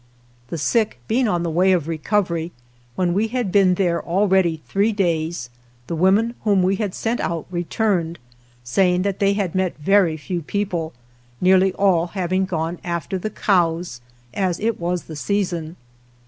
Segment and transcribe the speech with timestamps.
[0.47, 2.51] The sick being on the way of recovery,
[2.95, 5.51] when we had been there already three days,
[5.85, 8.17] the women whom we had sent out returned,
[8.63, 10.93] saying that they had met very few people,
[11.39, 14.01] nearly all having gone after the cows,
[14.33, 15.75] as it was the season.